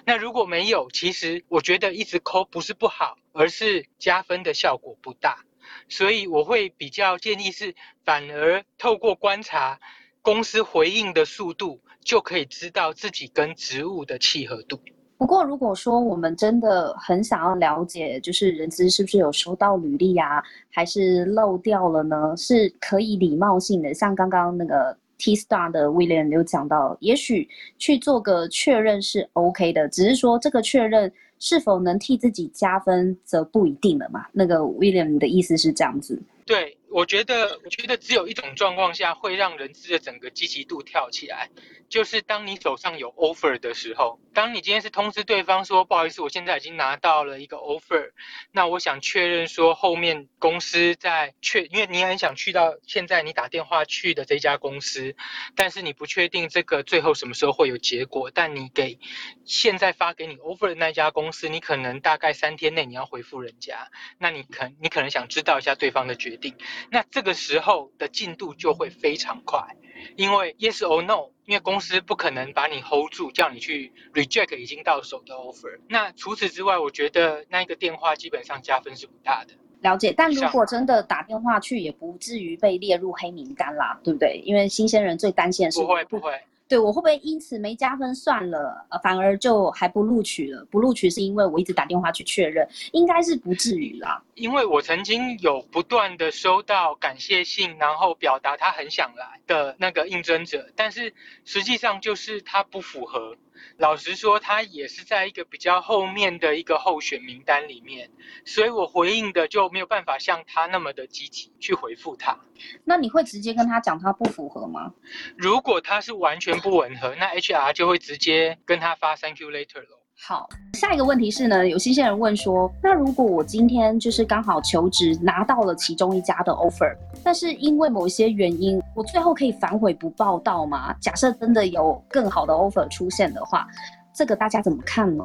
[0.06, 5.44] 那如果没有，其实我觉得一直抠不是不好，而是加分的效果不大。
[5.90, 9.78] 所以我会比较建议是，反而透过观察
[10.22, 14.82] 公司回应的速度，就可以知道自己跟职务的契合度。
[15.20, 22.34] 不过，如果说我们真的很想要了解，就是人资是不是有收到履历啊，还是漏掉了呢？
[22.38, 34.24] 是可以礼貌性的，像刚刚那个 T Star 的 William 有讲到，也许去做个确认是 OK 的，只是说这个确认是否能替自己加分，则不一定了嘛。
[34.32, 36.18] 那个 William 的意思是这样子。
[36.46, 41.48] 对，我觉得，我觉得只有一种状况下会让人资的整个积极度跳起来。
[41.88, 48.10] 就是当你手上有 offer 的时候，当你今天是通知对方说不好意思，我现在已经拿到了一个 offer，
[48.52, 55.16] 那我想确认说后面公司在确，因为你很想去到现在你打电话去的这家公司，
[55.56, 59.00] 但是你不确定这个最后什么时候会有结果，但你给
[59.44, 66.54] 现在发给你 offer 的那家公司，你可能大概三天内你要回复人家，那你可你可能想知道一下对方的决定，
[66.90, 69.76] 那这个时候的进度就会非常快。
[70.16, 75.78] 因为 yes or no，因为公司不可能把你 hold 住，叫你去 reject 已经到手的 offer。
[75.88, 79.52] 那除此之外，我觉得那一个电话基本上加分是不大的。
[79.82, 84.40] 了解，但如果真的打电话去，也不至于被列入黑名单啦，对不对？
[84.44, 86.32] 因为新鲜人最担心的是不会不会。
[86.70, 90.64] 对我会不会因此没加分算了，呃，反而就还不录取了？
[90.70, 94.22] 不录取是因为我一直打电话去确认，应该是不至于啦。
[94.36, 101.12] 因为我曾经有不断的收到感谢信，然后表达他很想来的那个应征者，但是
[101.44, 103.36] 实际上就是他不符合。
[103.78, 108.10] 老实说，他也是在一个比较后面的一个候选名单里面，
[108.44, 112.38] 所以我回应的就没有办法像他那么的积极去回复他。
[112.84, 114.92] 那你会直接跟他讲他不符合吗？
[115.36, 119.99] 如果他是完全不吻合，那 HR 就会直接跟他发 Thank you later 了。
[120.22, 130.94] 好，下一个问题是呢，有新鲜人问说，那如果我今天就是刚好求职拿到了其中一家的 offer，但是因为某些原因，我最后可以反悔不报道吗？
[131.00, 133.66] 假设真的有更好的 offer 出现的话，
[134.12, 135.24] 这个大家怎么看呢？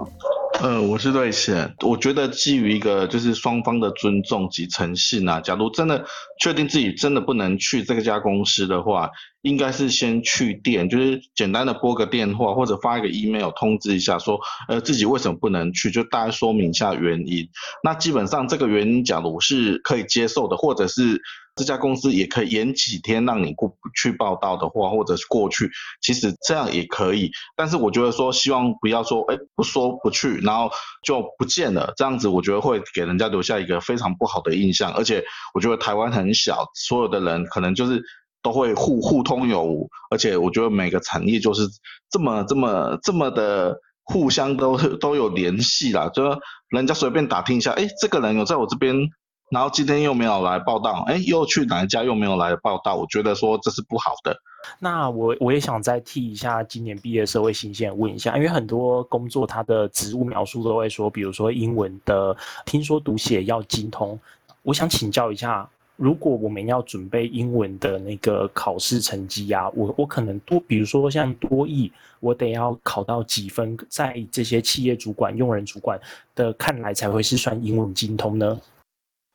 [0.62, 6.06] 呃，我是瑞贤，我觉得基于一个就是双方的尊重及诚信啊，假如真的
[6.39, 17.50] 确定自己真的不能去这个家公司的话，应该是先去电，就是简单的拨个电话或者发一个 email 通知一下，说呃自己为什么不能去，就大概说明一下原因。
[17.84, 21.22] 那基本上这个原因，假如是可以接受的，或者是。
[21.56, 27.32] 这家公司也可以延几天让你过去报道的话，或者是过去，其实这样也可以。
[27.56, 30.70] 但是我觉得说，希望不要说，哎，不说不去，然后
[31.02, 34.91] 就不见了，这样子我觉得会给人家留下一个非常不好的印象。
[34.91, 38.04] 而且我觉得台湾很小，所有的人可能就是
[38.41, 41.62] 都会互互通有无，而且我觉得每个产业就是
[42.10, 46.24] 这么这么这么的互相都都有联系啦，就
[46.68, 49.10] 人家随便打听一下，哎，这个人有在我这边。
[49.49, 52.95] 然后今天又没有来报道，哎，又去哪一家又没有来报道？
[52.95, 54.36] 我觉得说这是不好的。
[54.79, 64.19] 那我我也想再替一下今年毕业社会新鲜问一下，因为很多工作它的职务描述都会说，比如说英文的听说读写要精通。
[64.63, 75.99] 我想请教一下，如果我们要准备英文的那个考试成绩呀，我我可能多，比如说像多译，我得要考到几分，在这些企业主管、用人主管
[76.34, 78.60] 的看来才会是算英文精通呢？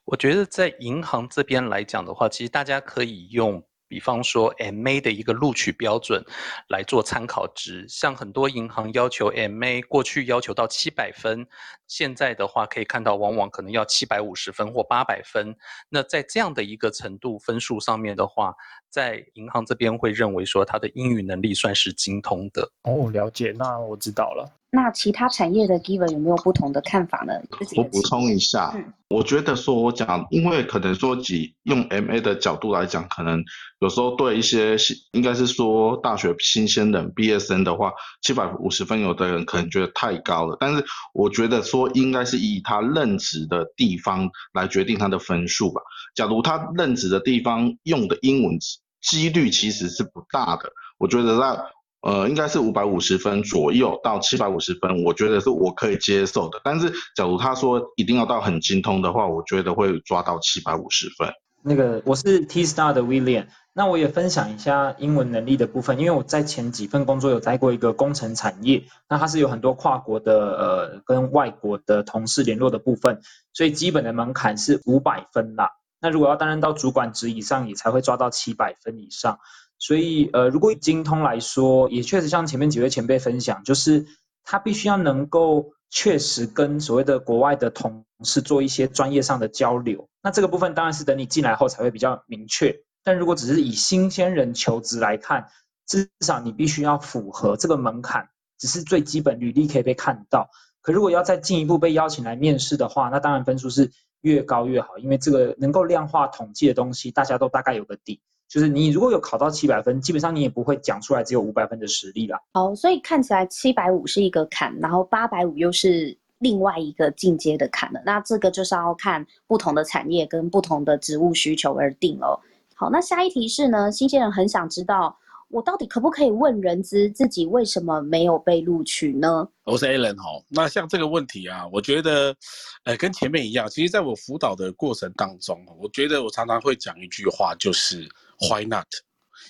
[0.05, 6.25] 我觉得在银行这边来讲的话，其实大家可以用，比方说 MA 的一个录取标准
[6.69, 7.87] 来做参考值。
[7.89, 11.47] 像很多银行要求 MA，过去要求到七百分，
[11.87, 15.55] 现在的话可以看到，往往可能要七百五十分或八百分。
[15.89, 18.55] 那在这样的一个程度分数上面的话，
[18.89, 22.73] 在银行这边会认为说他的英语能力算是精通的。
[22.83, 24.60] 哦，了解，那我知道了。
[24.73, 27.33] 那其他产业的 giver 有没有不同的看法呢？
[27.77, 28.73] 我补充一下，
[29.09, 33.43] 我觉得说我讲，因为可能说以用 MA 的角度来讲，可能
[33.81, 34.77] 有时候对一些
[35.11, 40.57] 应该是说大学新鲜人毕业生的话，七百五十分，有的人可能觉得太高了。
[40.61, 45.83] 但是我觉得说应该是以他任职的地方来决定他的分数吧。
[46.15, 48.57] 假如他任职的地方用的英文
[49.03, 51.61] 几率其实是不大的，我觉得在。
[52.03, 56.61] 呃，应该是五百五十分左右到七百五十分，我觉得是我可以接受的。
[56.65, 61.29] 但是，假如他说一定要到很精通的话，我觉得会抓到七百五十分。
[61.63, 73.21] 那个我是 T Star 的 William，那我也分享一下英文能力的部分，因为我在前几份工作有待过一个工程产业，那它是有很多跨国的呃跟外国的同事联络的部分，
[73.53, 75.73] 所以基本的门槛是五百分啦。
[76.01, 79.39] 那如果要担任到主管职以上，也才会抓到七百分以上。
[79.81, 84.07] 所以呃，如果以精通来说，也确实像前面几位前辈分享，就是
[84.45, 90.09] 他必须要能够确实跟所谓的国外的同事做一些专业上的交流。
[90.23, 92.73] 那这个部分当然是等你进来后才会比较明确。
[93.03, 95.49] 但如果只是以新鲜人求职来看，
[95.87, 100.51] 至少你必须要符合这个门槛，只是最基本履历可以被看到。
[100.83, 103.91] 可如果要再进一步被邀请来面试的话，那当然分数是
[104.21, 108.21] 越高越好，因为这个能够量化统计的东西，大家都大概有个底。
[108.51, 112.37] 就是你如果有考到七百分，基本上你也不会讲出来只有五百分的实力啦。
[112.53, 118.03] 好，所以看起来七百五是一个坎，然后八百五又是另外一个进阶的坎了。
[118.05, 122.37] 那这个就是要看不同的产业跟不同的职务需求而定哦。
[122.75, 123.93] 好，那下一题是呢？
[123.93, 125.17] 新鲜人很想知道，
[125.49, 129.47] 我到底可不可以问人资自己为什么没有被录取呢？
[129.65, 132.35] 我是 Alan 哈，那像这个问题啊，我觉得，
[132.83, 138.09] 呃，跟前面一样，其实在我辅导的过程当中，我觉得我常常会讲一句话，就是
[138.49, 138.87] Why not？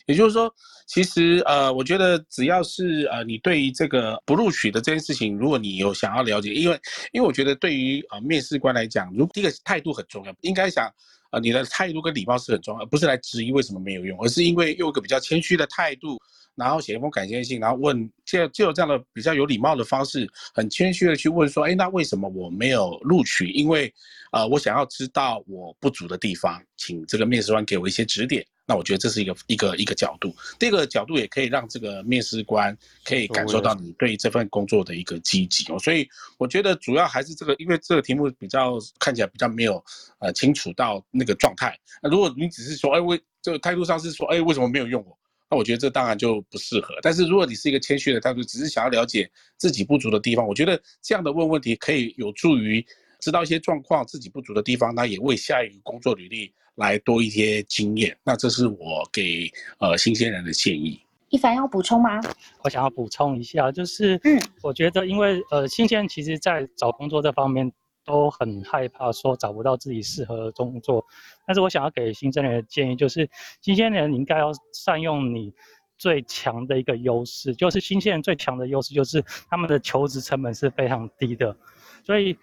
[0.07, 0.53] 也就是说，
[0.87, 6.81] 其实呃，我觉得只要是呃，你对于这个不录取的这件事情，如果你有想要了解，因为
[7.13, 10.93] 因为我觉得对于呃面试官来讲，如第一个态度很重要，应该想。
[11.31, 16.19] 啊，你的态度跟礼貌是很重要，不是来质疑为什么没有用，而是因为用一个比较谦虚的态度，
[16.57, 23.47] 然后写一封感谢信，然后问，就就这样的比较有礼貌的方式，很谦虚的去问说，哎，那为什么我没有录取？
[23.51, 23.95] 因为，
[24.33, 28.45] 呃，我想要知道我不足的地方，请这个面试官给我一些指点。
[28.71, 35.79] 那我觉得这是一个一个一个角度，第二个角度也可以让这个面试官可以感受到你对这份工作的一个积极哦。
[35.81, 39.85] 所以我觉得主要还是这个，因为这个题目比较看起来比较没有
[40.21, 41.77] 呃清楚到那个状态。
[42.01, 45.19] 那如果你只是说，哎，为这个态度上是说，哎，为什么没有用我？
[45.51, 46.95] 那我觉得这当然就不适合。
[47.03, 52.87] 但是如果你是一个谦虚的态度，只是想要了解自己不足的地方，我觉得这样的问问题可以有助于
[53.21, 56.53] 知道一些状况自己不足的地方，那也为下一个工作履历。
[56.77, 60.99] 来多一些经验，那这是我给呃新鲜人的建议。
[61.29, 62.19] 一凡要补充吗？
[62.63, 67.71] 我想要补充一下，就是嗯，我觉得因为呃新鲜人其实在找工作这方面
[68.03, 71.05] 都很害怕说找不到自己适合的工作，
[71.47, 73.29] 但是我想要给新鲜人的建议就是，
[73.61, 75.53] 新鲜人你应该要善用你
[75.99, 81.55] 最强的一个优势，就是新鲜人最强的优势就是他们的求职成本是非常低的，
[82.07, 82.39] 所以。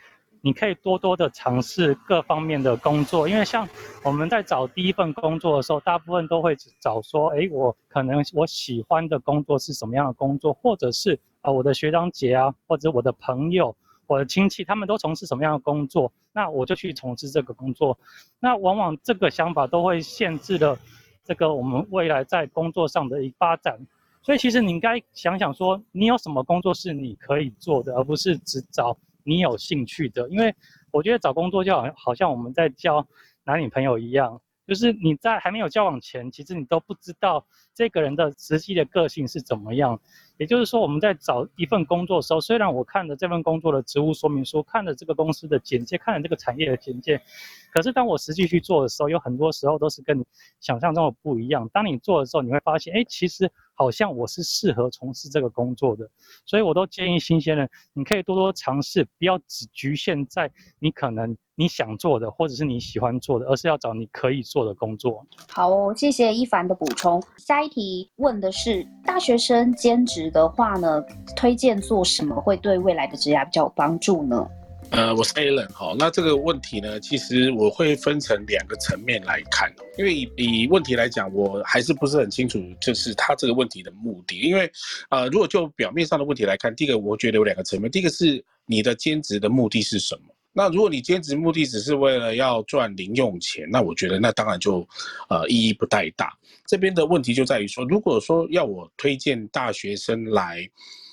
[0.47, 3.67] 你可以多多的尝试各方面的工作，因为像
[4.01, 17.99] 我们在找第一份工作的时候，大部分都会找说，哎，我可能我喜欢的工作是什么样的工作，或者是啊我的学长姐啊，或者我的朋友、我的亲戚，他们都从事什么样的工作，那我就去从事这个工作。
[18.39, 20.79] 那往往这个想法都会限制了
[21.25, 23.77] 这个我们未来在工作上的一发展。
[24.21, 28.97] 所以其实你应该想想说，你有什么工作是你可以做的，而不是只找。
[29.27, 30.55] 你有兴趣的，因为
[30.89, 33.05] 我觉得找工作就好像好像我们在交
[33.43, 39.97] 男女朋友一样，就是你在还没有交往前，其实你都不知道这个人的实际的个性是怎么样。
[40.37, 47.19] 也就是说，我们在找一份工作的时候，虽然我看了这份工作的职务说明书，看了这个公司的简介，看了这个产业的简介，
[47.73, 50.23] 可是当我实际去做的时候，有很多时候都是跟你
[50.59, 51.67] 想象中的不一样。
[51.73, 56.07] 当你做的时候，你会发现，哎，其实好像我是适合从事这个工作的。
[56.45, 61.35] 所以我都建议新鲜人，你可以多多尝试，不要只局限在你可能。
[61.59, 65.25] 你想做的，或者是你喜欢做的，而是要找你可以做的工作。
[65.49, 67.21] 好哦，谢谢一凡的补充。
[67.37, 71.03] 下一题问的是，大学生兼职的话呢，
[71.35, 74.47] 推荐做什么会对未来的职业比较有帮助呢？
[74.91, 84.39] 呃，我是 Alan 哈，那这个问题呢，其实我会分成两个层面来看，因为以以问题来讲，我还是不是很清楚，就是他这个问题的目的。
[84.41, 84.71] 因为
[85.09, 90.33] 呃，如果就表面上的问题来看，第一个我觉得有两个层面，第一个是你的兼职的目的是什么？
[90.57, 94.79] 那如果你兼职目的只是为了要赚零用钱，那我觉得那当然就，
[95.29, 96.35] 呃，意义不太大。
[96.65, 100.67] 这边的问题就在于说，如果说要我推荐大学生来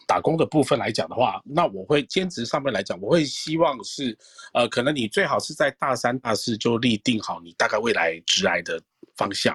[0.06, 4.16] 打工的部分来讲的话，那我会兼职上面来讲，我会希望是，
[4.54, 8.80] 呃，可能你最好是在大三、大四就立定好你大概未来职来的
[9.14, 9.54] 方向。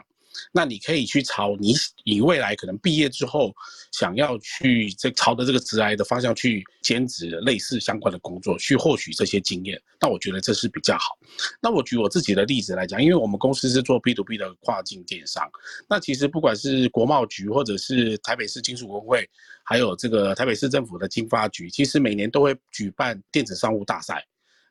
[0.51, 3.53] 那你可以去朝你你未来可能毕业之后
[3.91, 9.81] 想要去这朝着这个职来的方向去兼职类似相关的工作，去获取这些经验。
[9.99, 11.17] 那我觉得这是比较好。
[11.61, 15.49] 那我举我自己的例子来讲，因为我们公司是做 B to B 的跨境电商，
[15.87, 19.29] 那其实不管是国贸局或者是台北市金属工会，
[19.63, 24.25] 还有这个台北市政府的经发局，其实每年都会举办电子商务大赛。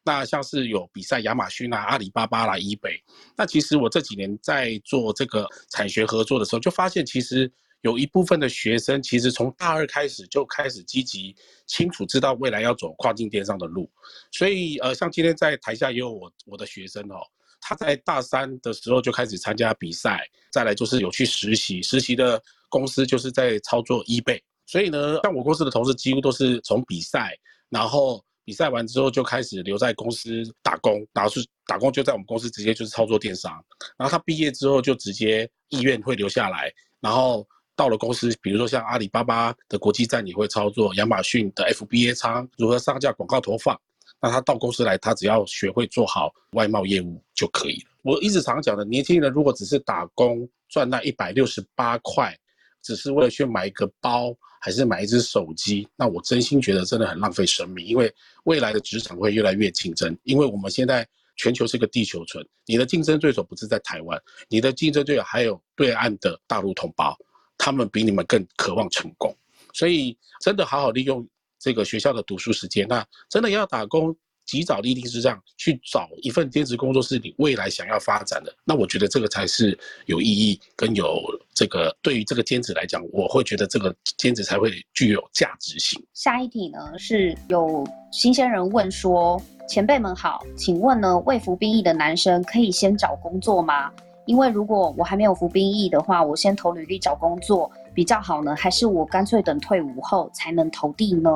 [0.09, 2.99] 那像是有比赛亚马逊啊、阿里巴巴啦、eBay。
[3.37, 7.53] 那其实我这几年在做这个产学合作的时候，就发现其实
[7.83, 11.37] 有一部分的学生，其实从大二开始就开始积极、
[11.67, 13.91] 清楚知道未来要走跨境电商的路。
[14.33, 17.21] 所以呃，像今天在台下也有我我的学生哦。
[17.61, 22.41] 他在大三的时候就开始参加比赛，再来就是有去实习，实习的
[22.71, 27.37] 公司就是在操作 eBay，所以呢，像我公司的同事几乎都是从比赛，
[27.69, 33.53] 然后比赛完之后就开始留在公司打工，然后是打工就在我们公司直接就是操作电商，
[33.99, 37.47] 然后他毕业之后就直接意愿会留下来，然后
[37.77, 43.79] 到了公司，比如说像阿里巴巴的国际站也会操作，亚马逊的 FBA 仓如何上架广告投放。
[44.19, 47.91] 那他到公司来，他只要学会做好外贸业务就可以了。
[48.03, 52.35] 我一直常讲的，年轻人如果只是打工赚那一百六十八块，
[52.81, 57.87] 只是为了去买一个包，还是买一只手机，那我真心觉得真的很浪费生命。
[57.87, 58.13] 因为
[58.45, 61.07] 未来的职场会越来越竞争，因为我们现在
[61.37, 67.17] 全球是个地球村，你的竞争对手不是在台湾，你的竞争对手还有对岸的大陆同胞，
[67.57, 69.37] 他们比你们更渴望成功，
[69.73, 71.27] 所以真的好好利用。
[71.61, 74.17] 这个学校的读书时间，那真的要打工，
[74.49, 78.53] 及早立定是这样去找一份兼职工作，是你未来想要发展的。
[78.65, 81.21] 那我觉得这个才是有意义跟有
[81.55, 86.03] 这个对于这个兼职来讲，我会觉得这个兼职才会具有价值性。
[86.15, 93.93] 下一题呢是有新鲜人问说：前辈们好，请问呢未服兵役的男生可以先找工作吗？
[94.25, 97.71] 因为如果我还没有服兵役的话，我先投履历找工作。
[97.95, 101.31] 比较好呢，还是我干脆等退伍后才能投递呢？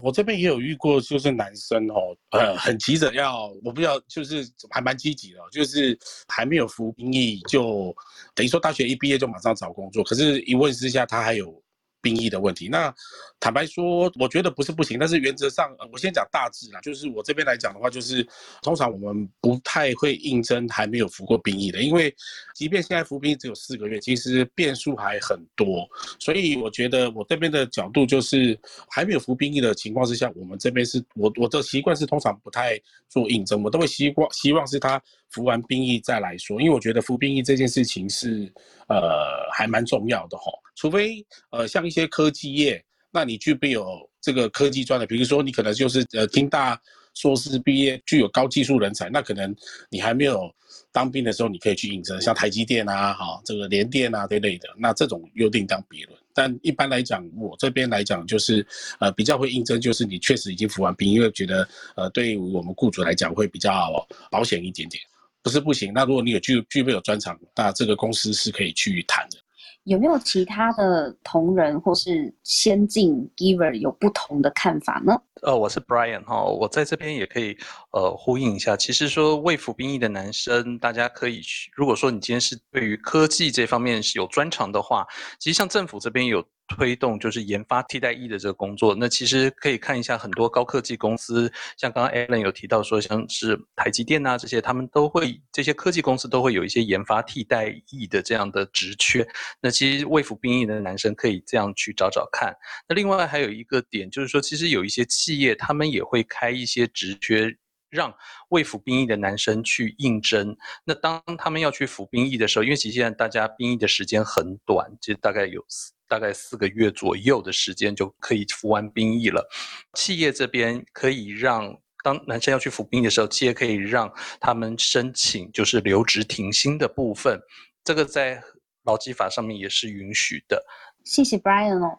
[0.00, 5.98] 我这边也有遇过，就是男生哦，呃，很急着要，我不知道，就是还蛮积极的，就是
[6.28, 7.94] 还没有服兵役就
[8.34, 11.62] 等于说大学一毕业就马上找工作，可是一问之下他还有。
[12.08, 12.94] 兵役的问题，那
[13.38, 18.26] 坦白说，我觉得不是不行，但是原则上，我先讲大致啦，就是我这边来讲的话，就是
[18.62, 22.14] 通常我们不太会应征还没有服过兵役的，因为
[22.54, 25.86] 即便现在服兵役只有四个月，其实变数还很多，
[26.18, 32.80] 所以我觉得我这边的角度就是还没有服兵役的情况之下，我们这边是我我的习惯是通常不太
[33.10, 38.52] 做应征，我都会希望希望是他服完兵役再来说，因为我觉得服兵役这件事情是
[38.88, 40.50] 呃还蛮重要的哈。
[40.74, 46.80] 除非呃像一些科技业，那你具备有这个科技专的，比如说你可能就是呃听大
[47.14, 49.54] 硕士毕业，具有高技术人才，那可能
[49.90, 50.48] 你还没有
[50.92, 56.18] 当兵的时候，你可以去应征，像台积电啊，哈这个联电啊这类的，那这种又另当别论。
[56.32, 58.64] 但一般来讲，我这边来讲就是
[59.00, 63.90] 呃比较会应征，就是你确实已经服完兵，因为觉得呃对于我们雇主来讲会比较
[64.30, 65.02] 保险一点点，
[65.48, 65.94] 不是不行。
[65.94, 69.38] 那如果你有具具备有专长，那这个公司是可以去谈的。
[69.84, 75.14] 有没有其他的同仁或是先进 giver 有不同的看法呢？
[75.40, 77.56] 呃，我是 Brian 哈，我在这边也可以
[77.92, 78.76] 呃呼应一下。
[78.76, 85.06] 其实说未服兵役的男生，大家可以去，如果说你今天是对于科技这方面是有专长的话，
[85.38, 86.44] 其实像政府这边有。
[86.68, 99.26] 推动就是研发替代役的这个工作，那其实可以看一下很多高科技公司，像刚刚 Alan 有提到说，像是台积电啊这些，他们都会这些科技公司都会有一些研发替代役的这样的职缺。
[99.60, 102.54] 那其实未服兵役的男生可以这样去找找看。
[102.88, 107.56] 那另外还有一个点就是说，其实有一些企业他们也会开一些职缺，
[107.90, 108.14] 让
[108.50, 110.56] 未服兵役的男生去应征。
[110.84, 115.64] 那当他们要去服兵役的时候，因为其实现在大家兵役的时间很短，其实大概有。
[116.10, 119.46] 大概四个月左右的时间就可以服完兵役了。
[119.92, 124.10] 企业这边可以让当男生要去服兵役的时候，企业可以让
[124.40, 127.38] 他们申请就是留职停薪的部分，
[127.84, 128.42] 这个在
[128.84, 130.64] 劳基法上面也是允许的。
[131.04, 131.98] 谢谢 Brian 哦。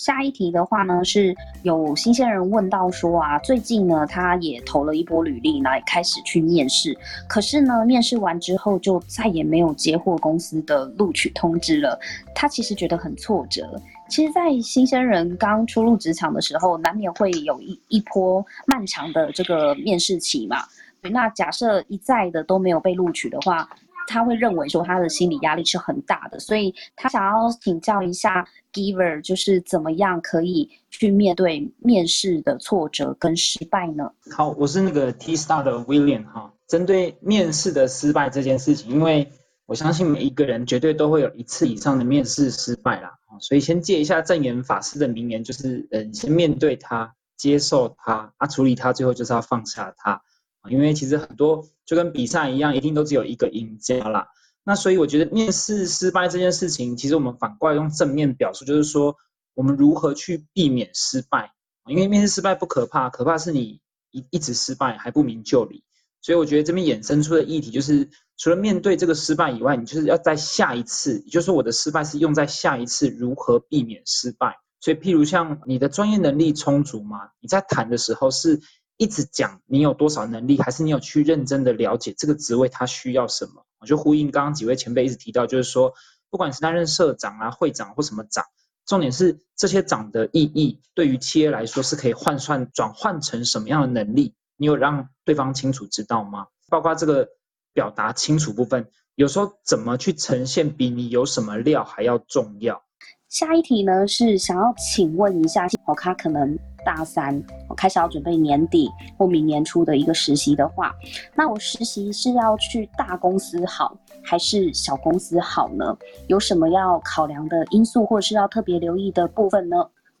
[0.00, 6.96] 下一题的话呢，是有新鲜人问到说啊，最近呢，他也投了一波履历，来开始去面试，
[7.28, 12.00] 可是呢，面试完之后就再也没有接获公司的录取通知了。
[12.34, 13.78] 他其实觉得很挫折。
[14.08, 20.64] 其实，在新鲜人刚初入职场的时候，难免会有一一波漫长的这个面试期嘛。
[21.02, 23.68] 那假设一再的都没有被录取的话，
[24.10, 34.10] 他会认为说他的心理压力是很大的，所以他想要请教一下 Giver，就是怎么样可以去面对面试的挫折跟失败呢？
[34.32, 36.52] 好，我是那个 T Star 的 William 哈。
[36.66, 39.30] 针对面试的失败这件事情，因为
[39.66, 50.22] 我相信每一个人绝对都会有一次以上的面试失败啦，所以先借一下正言法师的名言，就是嗯，先面对它，接受它，啊，处理它，最后就是要放下它。
[50.68, 54.26] 因为其实很多就跟比赛一样，一定都只有一个赢家啦。
[54.64, 59.16] 那所以我觉得面试失败这件事情，其实我们反过来用正面表述，就是说
[59.54, 61.50] 我们如何去避免失败。
[61.86, 63.80] 因为面试失败不可怕，可怕是你
[64.10, 65.82] 一一直失败还不明就里。
[66.20, 74.54] 所以我觉得这边衍生出的议题就是，除了面对这个失败以外，你就是要在下一次，也就是说我的失败是用在下一次如何避免失败。
[74.80, 77.18] 所以，譬如像你的专业能力充足吗？
[77.40, 78.60] 你在谈的时候是
[79.00, 83.64] 一直讲你有多少能力，还是你有去认真的了解这个职位它需要什么？
[83.80, 85.90] 我就呼应刚刚几位前辈一直提到，就是说，
[86.28, 88.44] 不管是担任社长啊、会长或什么长，
[88.84, 94.34] 重点是这些长的意义对于企业来说是可以换算转换成什么样的能力？
[94.58, 96.48] 你有让对方清楚知道吗？
[96.68, 97.26] 包括这个
[97.72, 102.82] 表达清楚部分，有时候怎么去呈现，比你有什么料还要重要。
[103.30, 110.94] 下一题呢是想要请问一下，我他可能大三，我开始要准备年底或明年初的一个实习的话，
[111.34, 115.96] 那我实习是要去大公司好，还是小公司好呢？
[116.28, 119.76] 有什么要考量的因素，或者是要特别留意的部分呢？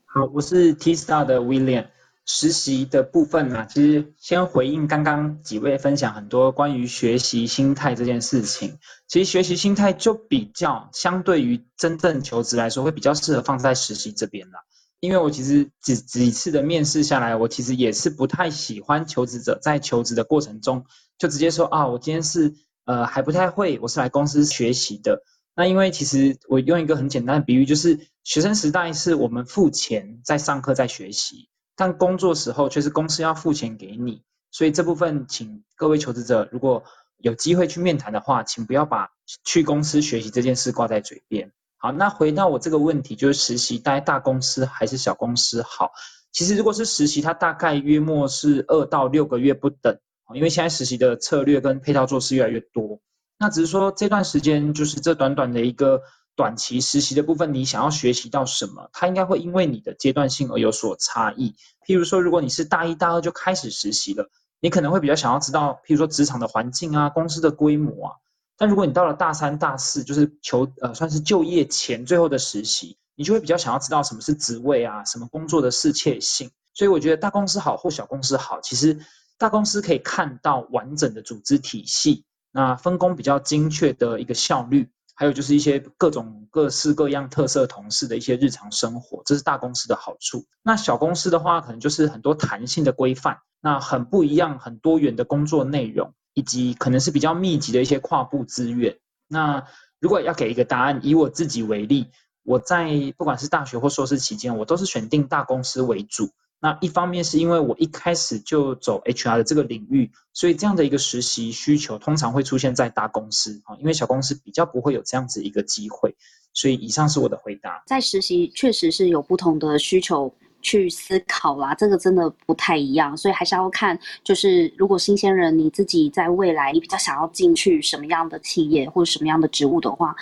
[0.06, 1.86] 好，我是 T Star 的 William。
[2.26, 8.78] 实习的部分呢，其实先回应刚刚几位分享很多关于学习心态这件事情。
[9.08, 14.60] 其实学习心态就比较相对于真正求职来说，会比较适合放在实习这边啦。
[15.00, 20.84] 因为我其实几几次的面试下来，我其实也是不太喜欢求职者在求职的过程中
[21.18, 25.22] 就直接说啊，我今天是呃还不太会，我是来公司学习的。
[25.56, 31.48] 那因为其实我用一个很简单的比喻，就是学生时代是我们付钱在上课在学习。
[31.76, 36.84] 但工作时候却是公司要付钱给你，所以这部分请各位求职者如果
[37.16, 39.08] 有机会去面谈的话，请不要把
[39.44, 41.50] 去公司学习这件事挂在嘴边。
[41.82, 45.90] 好，那回到我这个问题，就是实习待大公司还是小公司好？
[46.30, 49.98] 其实如果是实习，它大概约莫是二到六个月不等，
[50.34, 53.00] 因为现在实习的策略跟配套做事越来越多。
[53.38, 56.00] 那只是说这段时间就是这短短的一个。
[56.36, 58.88] 短期实习的部分，你想要学习到什么？
[58.94, 61.54] 它应该会因为你的阶段性而有所差异。
[61.86, 68.14] 譬如说，如果你是大一、大二就开始实习了，你可能会比较想要知道，譬如说职场的环境啊、公司的规模啊。
[68.60, 76.50] 但如果你到了大三、大四，就是求呃算是就业前最后的实习，你就会比较想要知道什么是职位啊，什么工作的适切性。
[76.74, 79.00] 所以我觉得大公司好或小公司好，其实
[79.38, 84.86] 大公司可以看到完整的组织体系，那分工比较精确的一个效率。
[85.14, 90.44] 还有就是一些各种各式各样特色同事的一些日常生活，这是大公司的好处。
[90.62, 98.96] 那小公司的话，可能就是很多弹性的规范，那很不一样、很多元的工作内容，以及可能是比较密集的一些跨部资源。
[99.28, 99.64] 那
[99.98, 102.08] 如果要给一个答案，以我自己为例，
[102.42, 106.30] 我在不管是大学或硕士期间，我都是选定大公司为主。
[106.62, 116.14] 那一方面是因为我一开始就走 HR 的这个领域，所以这样的一个实习需求通常会出现在大公司啊，因为小公司比较不会有这样子一个机会。
[116.52, 117.82] 所以以上是我的回答。
[117.86, 130.14] 在实习确实是有不同的需求去思考啦，这个真的不太一样，所以还是要看，就是如果新鲜人你自己在未来你比较想要进去什么样的企业或者什么样的职务的话，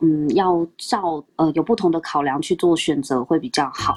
[0.00, 3.94] 嗯，要照呃有不同的考量去做选择会比较好。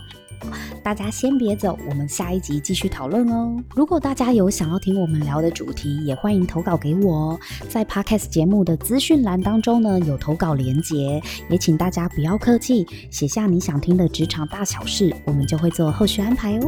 [0.84, 3.56] 大家先别走，我们下一集继续讨论哦。
[3.76, 7.40] 如果大家有想要听我们聊的主题，也欢迎投稿给我哦。
[7.70, 16.68] 在 Podcast 节目的资讯栏当中呢，有投稿连接，也请大家不要客气，写下你想听的职场大小事，我们就会做后续安排哦。